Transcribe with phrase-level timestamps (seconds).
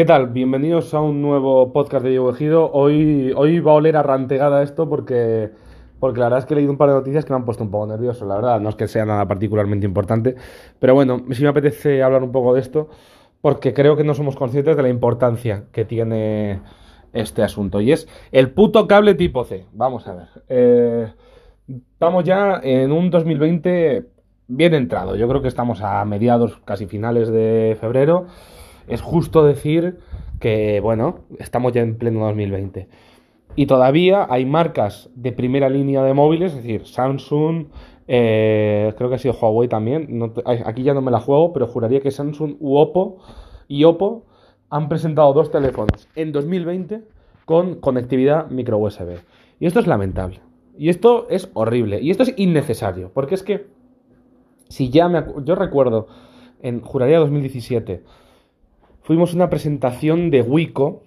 [0.00, 0.28] ¿Qué tal?
[0.28, 2.70] Bienvenidos a un nuevo podcast de Diego Ejido.
[2.72, 5.50] Hoy, hoy va a oler a rantegada esto porque,
[5.98, 7.64] porque la verdad es que he leído un par de noticias que me han puesto
[7.64, 8.60] un poco nervioso, la verdad.
[8.60, 10.36] No es que sea nada particularmente importante,
[10.78, 12.88] pero bueno, sí me apetece hablar un poco de esto
[13.42, 16.62] porque creo que no somos conscientes de la importancia que tiene
[17.12, 17.82] este asunto.
[17.82, 19.66] Y es el puto cable tipo C.
[19.74, 20.28] Vamos a ver.
[20.48, 21.12] Eh,
[22.24, 24.06] ya en un 2020
[24.48, 25.14] bien entrado.
[25.16, 28.28] Yo creo que estamos a mediados, casi finales de febrero
[28.90, 29.98] es justo decir
[30.38, 32.88] que, bueno, estamos ya en pleno 2020.
[33.56, 37.66] Y todavía hay marcas de primera línea de móviles, es decir, Samsung,
[38.06, 40.32] eh, creo que ha sido Huawei también.
[40.64, 43.18] aquí ya no me la juego, pero juraría que Samsung u Oppo
[43.68, 44.24] y Oppo
[44.68, 47.02] han presentado dos teléfonos en 2020
[47.44, 49.18] con conectividad micro USB.
[49.58, 50.40] Y esto es lamentable.
[50.78, 52.00] Y esto es horrible.
[52.00, 53.10] Y esto es innecesario.
[53.12, 53.66] Porque es que,
[54.68, 55.24] si ya me.
[55.44, 56.06] Yo recuerdo,
[56.62, 58.02] en juraría 2017
[59.10, 61.02] fuimos una presentación de Wico.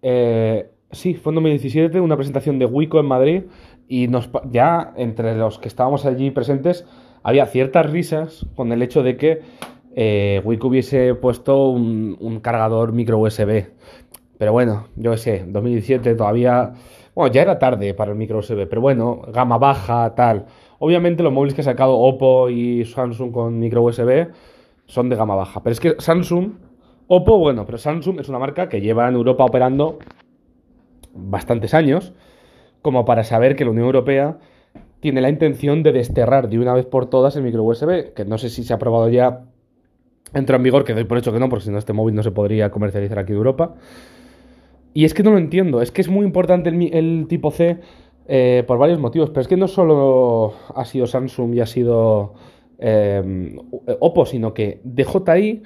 [0.00, 3.42] Eh, sí, fue en 2017, una presentación de Wico en Madrid.
[3.88, 6.86] Y nos, ya entre los que estábamos allí presentes
[7.24, 9.40] había ciertas risas con el hecho de que
[9.96, 13.64] eh, Wico hubiese puesto un, cargador micro USB.
[14.38, 16.74] Pero bueno, yo sé, 2017 todavía.
[17.12, 20.46] Bueno, ya era tarde para el micro USB, pero bueno, gama baja, tal.
[20.78, 24.28] Obviamente los móviles que ha sacado Oppo y Samsung con micro USB
[24.86, 25.60] son de gama baja.
[25.60, 26.70] Pero es que Samsung
[27.14, 29.98] Oppo, bueno, pero Samsung es una marca que lleva en Europa operando
[31.12, 32.14] bastantes años,
[32.80, 34.38] como para saber que la Unión Europea
[35.00, 38.38] tiene la intención de desterrar de una vez por todas el micro USB, que no
[38.38, 39.44] sé si se ha aprobado ya,
[40.32, 42.22] entró en vigor, que doy por hecho que no, porque si no este móvil no
[42.22, 43.74] se podría comercializar aquí en Europa.
[44.94, 47.78] Y es que no lo entiendo, es que es muy importante el, tipo C
[48.26, 52.32] eh, por varios motivos, pero es que no solo ha sido Samsung y ha sido
[52.78, 53.54] eh,
[54.00, 55.62] Oppo, sino que DJI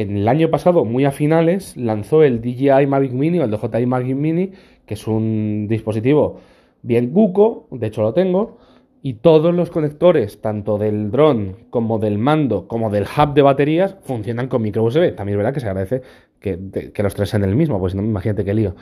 [0.00, 3.84] en el año pasado, muy a finales, lanzó el DJI Mavic Mini o el DJI
[3.84, 4.52] Mavic Mini,
[4.86, 6.38] que es un dispositivo
[6.82, 8.58] bien cuco, de hecho lo tengo,
[9.02, 13.96] y todos los conectores, tanto del dron como del mando, como del hub de baterías,
[14.02, 15.16] funcionan con micro USB.
[15.16, 16.02] También es verdad que se agradece
[16.38, 18.76] que, los tres sean el mismo, pues no, imagínate qué lío.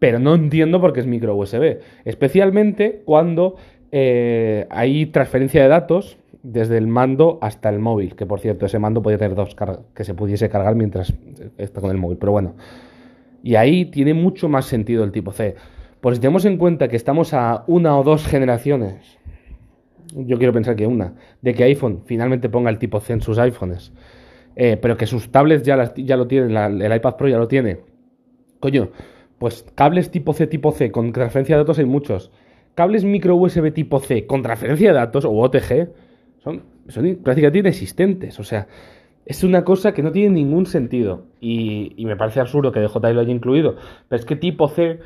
[0.00, 3.54] Pero no entiendo por qué es micro USB, especialmente cuando
[3.92, 8.78] eh, hay transferencia de datos desde el mando hasta el móvil, que por cierto, ese
[8.78, 11.12] mando podía tener dos cargas, que se pudiese cargar mientras
[11.56, 12.54] está con el móvil, pero bueno.
[13.42, 15.54] Y ahí tiene mucho más sentido el tipo C.
[16.00, 19.18] Pues si tenemos en cuenta que estamos a una o dos generaciones,
[20.14, 23.38] yo quiero pensar que una, de que iPhone finalmente ponga el tipo C en sus
[23.38, 23.92] iPhones,
[24.56, 27.80] eh, pero que sus tablets ya, ya lo tienen, el iPad Pro ya lo tiene.
[28.60, 28.90] Coño,
[29.38, 32.30] pues cables tipo C, tipo C, con transferencia de datos hay muchos.
[32.74, 35.90] Cables micro USB tipo C con transferencia de datos o OTG,
[36.88, 38.38] son, prácticamente inexistentes.
[38.40, 38.68] O sea,
[39.28, 41.26] es una cosa que no tiene ningún sentido.
[41.40, 43.76] Y, me parece absurdo que DJI lo haya incluido.
[44.08, 45.00] Pero es que tipo C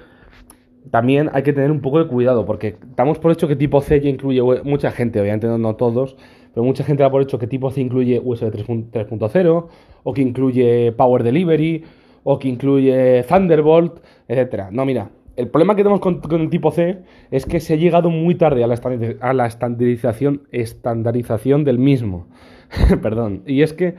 [0.90, 4.00] también hay que tener un poco de cuidado, porque damos por hecho que tipo C
[4.00, 6.16] ya incluye mucha gente, obviamente no, todos,
[6.52, 9.66] pero mucha gente da por hecho que tipo C incluye USB 3.0,
[10.02, 11.84] o que incluye Power Delivery,
[12.24, 14.70] o que incluye Thunderbolt, etcétera.
[14.70, 16.98] No, mira, el problema que tenemos con, el tipo C
[17.30, 22.26] es que se ha llegado muy tarde a la, estandarización del mismo.
[23.02, 23.42] Perdón.
[23.46, 23.94] Y es que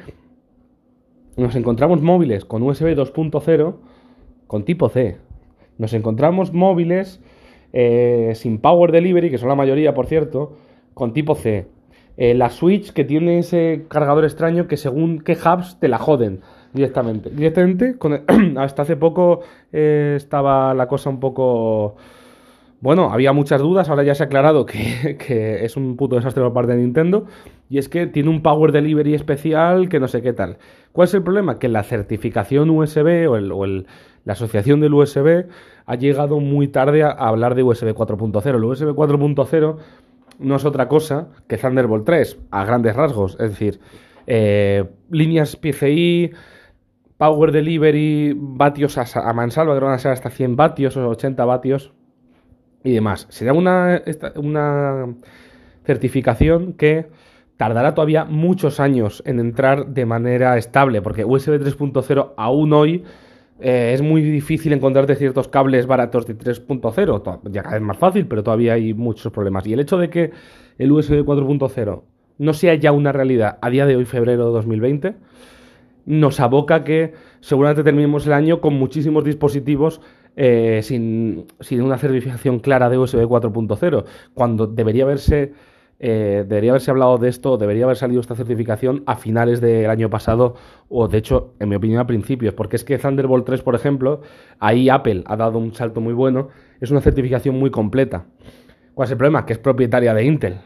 [1.35, 3.75] nos encontramos móviles con USB 2.0
[4.47, 5.17] con tipo C.
[5.79, 7.19] Nos encontramos móviles
[7.71, 10.57] eh, sin Power Delivery, que son la mayoría, por cierto,
[10.93, 11.65] con tipo C.
[12.15, 16.41] Eh, la Switch que tiene ese cargador extraño que según qué hubs te la joden
[16.73, 17.29] directamente.
[17.29, 17.95] Directamente,
[18.57, 19.41] hasta hace poco
[19.71, 21.95] eh, estaba la cosa un poco...
[22.81, 26.53] Bueno, había muchas dudas, ahora ya se ha aclarado que, es un puto desastre por
[26.53, 27.25] parte de Nintendo.
[27.69, 30.57] Y es que tiene un Power Delivery especial que no sé qué tal.
[30.91, 31.59] ¿Cuál es el problema?
[31.59, 35.45] Que la certificación USB o, la asociación del USB
[35.85, 38.49] ha llegado muy tarde a, hablar de USB 4.0.
[38.49, 39.77] El USB 4.0
[40.39, 43.37] no es otra cosa que Thunderbolt 3, a grandes rasgos.
[43.39, 43.79] Es decir,
[44.27, 46.31] eh, líneas PCI,
[47.23, 51.93] Power Delivery, vatios a, mansalva, que van a ser hasta 100 vatios o 80 vatios
[52.83, 53.27] y demás.
[53.29, 54.01] Será una,
[54.35, 55.15] una
[55.85, 57.07] certificación que
[57.55, 63.05] tardará todavía muchos años en entrar de manera estable, porque USB 3.0 aún hoy
[63.61, 68.27] eh, es muy difícil encontrarte ciertos cables baratos de 3.0, ya cada vez más fácil,
[68.27, 69.65] pero todavía hay muchos problemas.
[69.65, 70.31] Y el hecho de que
[70.77, 72.01] el USB 4.0
[72.39, 75.15] no sea ya una realidad a día de hoy, febrero de 2020,
[76.05, 80.01] nos aboca que seguramente terminemos el año con muchísimos dispositivos
[80.35, 85.53] eh, sin, una certificación clara de USB 4.0, cuando debería haberse
[85.99, 90.09] eh, debería haberse hablado de esto, debería haber salido esta certificación a finales del año
[90.09, 90.55] pasado,
[90.89, 94.21] o de hecho, en mi opinión, a principios, porque es que Thunderbolt 3, por ejemplo,
[94.59, 96.49] ahí Apple ha dado un salto muy bueno,
[96.81, 98.25] es una certificación muy completa.
[98.93, 99.45] ¿Cuál es el problema?
[99.45, 100.57] Que es propietaria de Intel.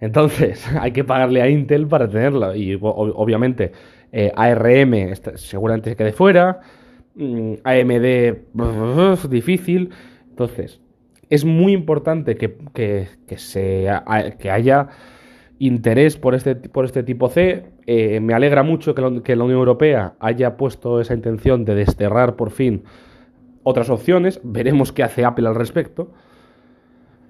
[0.00, 2.54] Entonces, hay que pagarle a Intel para tenerlo.
[2.54, 3.72] Y obviamente,
[4.12, 6.60] eh, ARM seguramente se quede fuera.
[7.14, 9.90] Mm, AMD, difícil.
[10.30, 10.80] Entonces,
[11.30, 13.86] es muy importante que, se,
[14.38, 14.88] que haya
[15.58, 17.66] interés por este, por este tipo C.
[17.86, 22.36] Eh, me alegra mucho que, que la Unión Europea haya puesto esa intención de desterrar
[22.36, 22.84] por fin
[23.62, 24.40] otras opciones.
[24.44, 26.12] Veremos qué hace Apple al respecto.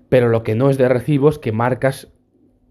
[0.09, 2.09] Pero lo que no es de recibo es que marcas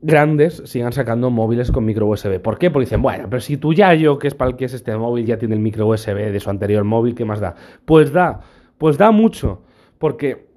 [0.01, 2.39] grandes sigan sacando móviles con micro USB.
[2.39, 2.69] ¿Por qué?
[2.69, 4.95] Porque dicen, bueno, pero si tú ya yo, que es para el que es este
[4.95, 7.55] móvil, ya tiene el micro USB de su anterior móvil, ¿qué más da?
[7.85, 8.41] Pues da,
[8.77, 9.63] pues da mucho.
[9.97, 10.47] Porque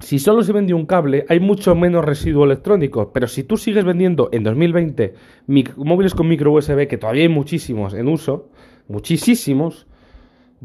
[0.00, 3.12] si solo se vendió un cable, hay mucho menos residuo electrónico.
[3.12, 5.14] Pero si tú sigues vendiendo en 2020
[5.76, 8.50] móviles con micro USB, que todavía hay muchísimos en uso,
[8.86, 9.86] muchísimos,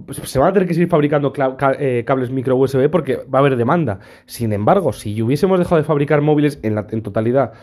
[0.06, 1.34] pues se van a tener que seguir fabricando
[1.80, 4.00] eh, cables micro USB porque va a haber demanda.
[4.26, 7.54] Sin embargo, si hubiésemos dejado de fabricar móviles en, la, en totalidad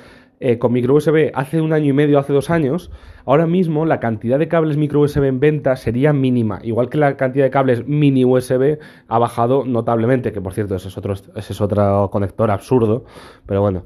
[0.42, 2.90] eh, con micro USB hace un año y medio, hace dos años,
[3.26, 6.60] ahora mismo la cantidad de cables micro USB en venta sería mínima.
[6.62, 10.88] Igual que la cantidad de cables mini USB ha bajado notablemente, que por cierto ese
[10.88, 13.04] es otro, es otro conector absurdo,
[13.46, 13.84] pero bueno.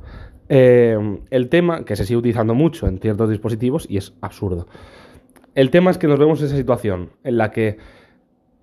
[0.49, 4.69] Eh, el tema, que se sigue utilizando mucho en ciertos dispositivos y es absurdo.
[5.55, 7.79] El tema es que nos vemos en esa situación en la que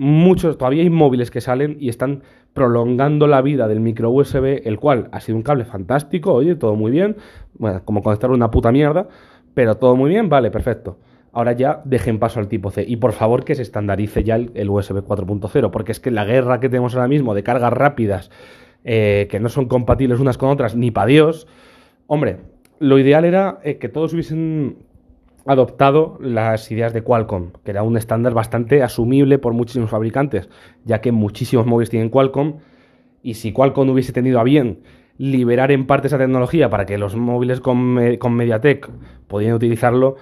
[0.02, 4.80] muchos, todavía hay móviles que salen y están prolongando la vida del micro USB, el
[4.80, 7.18] cual ha sido un cable fantástico, oye, todo muy bien,
[7.60, 9.08] bueno, como conectar una puta mierda,
[9.54, 10.98] pero todo muy bien, vale, perfecto.
[11.32, 14.70] Ahora ya dejen paso al tipo C y por favor que se estandarice ya el,
[14.72, 18.32] USB 4.0, porque es que la guerra que tenemos ahora mismo de cargas rápidas
[18.84, 21.48] eh, que no son compatibles unas con otras, ni para Dios,
[22.08, 22.38] hombre,
[22.80, 24.78] lo ideal era eh, que todos hubiesen
[25.46, 30.50] adoptado las ideas de Qualcomm, que era un estándar bastante asumible por muchísimos fabricantes,
[30.86, 32.60] ya que muchísimos móviles tienen Qualcomm,
[33.24, 34.82] y si Qualcomm hubiese tenido a bien
[35.18, 38.90] liberar en parte esa tecnología para que los móviles con, MediaTek
[39.28, 40.16] pudieran utilizarlo,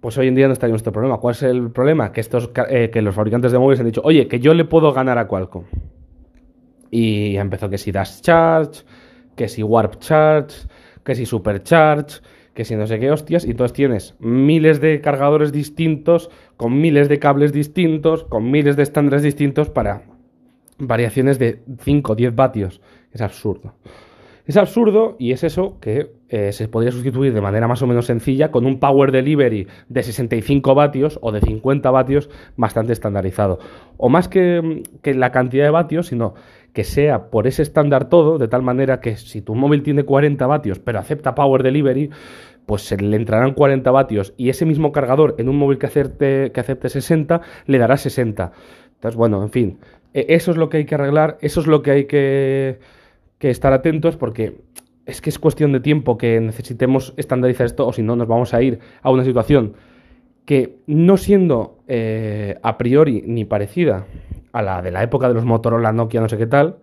[0.00, 1.18] pues hoy en día no estaría nuestro problema.
[1.18, 2.12] ¿Cuál es el problema?
[2.12, 4.92] Que, estos, eh, que los fabricantes de móviles han dicho, oye, que yo le puedo
[4.92, 5.64] ganar a Qualcomm.
[6.90, 8.84] Y empezó que si Dash Charge,
[9.34, 10.68] que si Warp Charge,
[11.04, 12.20] que si Supercharge
[12.58, 17.08] que si no sé qué hostias, y entonces tienes miles de cargadores distintos, con miles
[17.08, 20.02] de cables distintos, con miles de estándares distintos para
[20.76, 22.80] variaciones de 5 o 10 vatios.
[23.12, 23.74] Es absurdo.
[24.44, 28.06] Es absurdo y es eso que eh, se podría sustituir de manera más o menos
[28.06, 33.60] sencilla con un power delivery de 65 vatios o de 50 vatios bastante estandarizado.
[33.98, 36.34] O más que, que la cantidad de vatios, sino
[36.78, 40.46] que sea por ese estándar todo, de tal manera que si tu móvil tiene 40
[40.46, 42.08] vatios pero acepta Power Delivery,
[42.66, 46.52] pues se le entrarán 40 vatios y ese mismo cargador en un móvil que acepte,
[46.52, 48.52] que acepte 60 le dará 60.
[48.94, 49.78] Entonces, bueno, en fin,
[50.14, 52.78] e, eso es lo que hay que arreglar, eso es lo que hay que,
[53.40, 54.60] que estar atentos porque
[55.04, 58.54] es que es cuestión de tiempo que necesitemos estandarizar esto o si no nos vamos
[58.54, 59.74] a ir a una situación
[60.44, 64.06] que no siendo eh, a priori ni parecida
[64.52, 66.76] a la de la época de los Motorola, Nokia, no sé qué tal,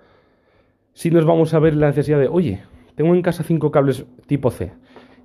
[0.93, 2.63] si nos vamos a ver la necesidad de, oye,
[2.95, 4.71] tengo en casa cinco cables tipo C.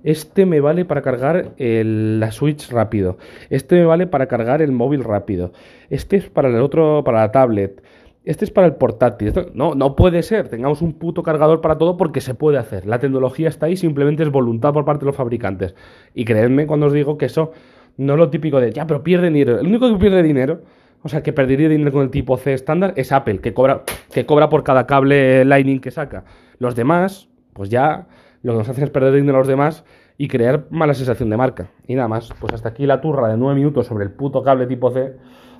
[0.03, 3.17] Este me vale para cargar la Switch rápido.
[3.49, 5.53] Este me vale para cargar el móvil rápido.
[5.89, 7.83] Este es para el otro, para la tablet.
[8.25, 9.33] Este es para el portátil.
[9.53, 10.47] no, no puede ser.
[10.49, 12.85] Tengamos un puto cargador para todo porque se puede hacer.
[12.85, 15.75] La tecnología está ahí, simplemente es voluntad por parte de los fabricantes.
[16.13, 17.51] Y creedme cuando os digo que eso
[17.97, 19.59] no es lo típico de, ya, pero pierde dinero.
[19.59, 20.61] El único que pierde dinero
[21.03, 24.25] o sea, que perdería dinero con el tipo C estándar es Apple, que cobra, que
[24.25, 26.25] cobra por cada cable Lightning que saca.
[26.59, 28.07] Los demás, pues ya
[28.43, 29.83] lo que nos hace es perder dinero a los demás
[30.17, 31.71] y crear mala sensación de marca.
[31.87, 34.67] Y nada más, pues hasta aquí la turra de 9 minutos sobre el puto cable
[34.67, 35.13] tipo C.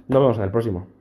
[0.08, 1.01] Nos vemos en el próximo.